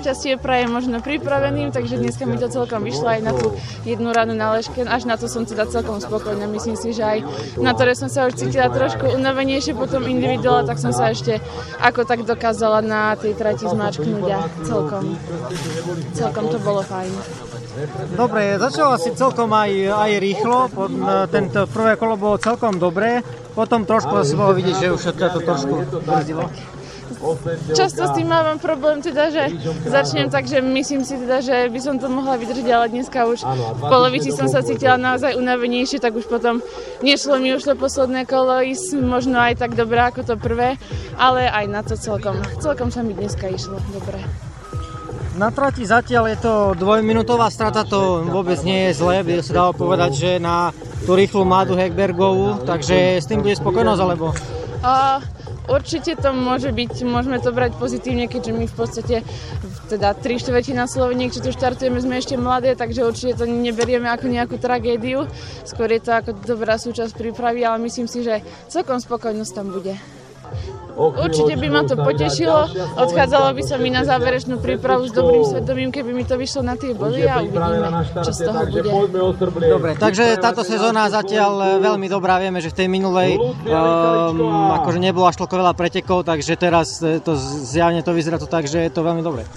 [0.00, 3.52] šťastie praje možno pripraveným, takže dneska mi to celkom vyšlo aj na tú
[3.84, 4.80] jednu ranu na ležke.
[4.88, 6.48] Až na to som teda celkom spokojná.
[6.48, 7.18] Myslím si, že aj
[7.60, 11.38] na to, že som sa už cítila trošku unavenejšie potom individuále, tak som sa ešte
[11.84, 15.04] ako tak dokázala na tej trati zmáčknúť a celkom,
[16.16, 17.12] celkom to bolo fajn.
[18.16, 20.58] Dobre, začalo asi celkom aj, aj rýchlo,
[21.30, 23.22] tento prvé kolo bolo celkom dobré,
[23.52, 26.48] potom trošku si bolo vidieť, že už to trošku brzdilo.
[27.74, 29.50] Často s tým mám problém, teda, že
[29.86, 33.42] začnem tak, že myslím si teda, že by som to mohla vydržať, ale dneska už
[33.76, 36.62] v polovici som sa cítila naozaj unavenejšie, tak už potom
[37.02, 40.78] nešlo mi už to posledné kolo ísť možno aj tak dobré ako to prvé,
[41.18, 44.22] ale aj na to celkom, celkom sa mi dneska išlo dobre.
[45.38, 49.72] Na trati zatiaľ je to dvojminútová strata, to vôbec nie je zlé, by sa dalo
[49.72, 50.74] povedať, že na
[51.06, 54.36] tú rýchlu Madu Hekbergovú, takže s tým bude spokojnosť, alebo?
[54.84, 55.22] Uh,
[55.70, 59.16] určite to môže byť, môžeme to brať pozitívne, keďže my v podstate
[59.88, 64.26] teda 3 štvrtina Sloveniek, čo tu štartujeme, sme ešte mladé, takže určite to neberieme ako
[64.30, 65.26] nejakú tragédiu.
[65.66, 70.19] Skôr je to ako dobrá súčasť prípravy, ale myslím si, že celkom spokojnosť tam bude.
[71.00, 72.68] Určite by ma to potešilo.
[72.98, 76.76] Odchádzalo by sa mi na záverečnú prípravu s dobrým svedomím, keby mi to vyšlo na
[76.76, 77.88] tie body a uvidíme,
[78.20, 79.70] čo z toho bude.
[79.70, 82.36] Dobre, takže táto sezóna zatiaľ veľmi dobrá.
[82.40, 87.32] Vieme, že v tej minulej um, akože nebolo až toľko veľa pretekov, takže teraz to
[87.64, 89.48] zjavne to vyzerá to tak, že je to veľmi dobré.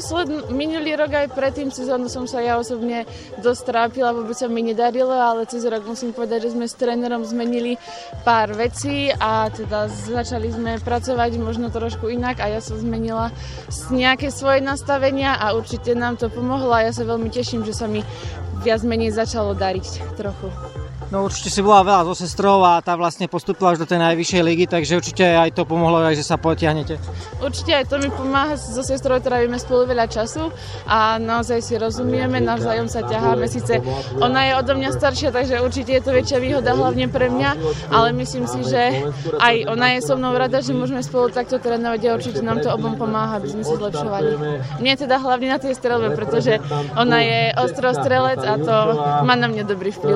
[0.00, 3.04] Posledný, minulý rok aj predtým sezónu som sa ja osobne
[3.44, 7.20] dosť trápila, vôbec sa mi nedarilo, ale cez rok musím povedať, že sme s trénerom
[7.20, 7.76] zmenili
[8.24, 13.28] pár vecí a teda začali sme pracovať možno trošku inak a ja som zmenila
[13.92, 17.84] nejaké svoje nastavenia a určite nám to pomohlo a ja sa veľmi teším, že sa
[17.84, 18.00] mi
[18.64, 20.48] viac menej začalo dariť trochu.
[21.10, 24.42] No určite si bola veľa so sestrou a tá vlastne postupila až do tej najvyššej
[24.46, 27.02] ligy, takže určite aj to pomohlo, aj že sa potiahnete.
[27.42, 30.54] Určite aj to mi pomáha so sestrou, trávime spolu veľa času
[30.86, 33.50] a naozaj si rozumieme, navzájom sa ťaháme.
[33.50, 33.82] Sice
[34.22, 37.50] ona je odo mňa staršia, takže určite je to väčšia výhoda hlavne pre mňa,
[37.90, 39.10] ale myslím si, že
[39.42, 42.70] aj ona je so mnou rada, že môžeme spolu takto trénovať a určite nám to
[42.70, 44.30] obom pomáha, aby sme sa zlepšovali.
[44.78, 46.62] Mne teda hlavne na tej strelbe, pretože
[46.94, 48.76] ona je ostrostrelec a to
[49.26, 50.14] má na mňa dobrý vplyv.